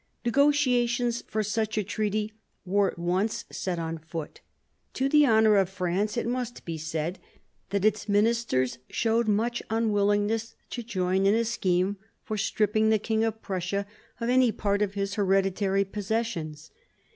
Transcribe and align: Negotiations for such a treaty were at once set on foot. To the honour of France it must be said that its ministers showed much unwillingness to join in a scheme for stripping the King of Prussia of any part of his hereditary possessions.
Negotiations 0.25 1.21
for 1.27 1.43
such 1.43 1.77
a 1.77 1.83
treaty 1.83 2.33
were 2.65 2.89
at 2.89 2.97
once 2.97 3.45
set 3.51 3.77
on 3.77 3.99
foot. 3.99 4.41
To 4.95 5.07
the 5.07 5.27
honour 5.27 5.57
of 5.57 5.69
France 5.69 6.17
it 6.17 6.25
must 6.25 6.65
be 6.65 6.75
said 6.75 7.19
that 7.69 7.85
its 7.85 8.09
ministers 8.09 8.79
showed 8.89 9.27
much 9.27 9.61
unwillingness 9.69 10.55
to 10.71 10.81
join 10.81 11.27
in 11.27 11.35
a 11.35 11.45
scheme 11.45 11.97
for 12.23 12.35
stripping 12.35 12.89
the 12.89 12.97
King 12.97 13.23
of 13.23 13.43
Prussia 13.43 13.85
of 14.19 14.27
any 14.27 14.51
part 14.51 14.81
of 14.81 14.95
his 14.95 15.13
hereditary 15.13 15.85
possessions. 15.85 16.71